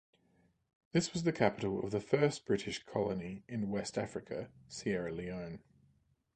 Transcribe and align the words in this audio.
This 0.93 1.13
was 1.13 1.21
the 1.25 1.31
capital 1.31 1.79
of 1.83 1.91
the 1.91 1.99
first 2.01 2.47
British 2.47 2.83
colony 2.83 3.43
in 3.47 3.69
West 3.69 3.99
Africa, 3.99 4.49
Sierra 4.67 5.11
Leone. 5.11 5.59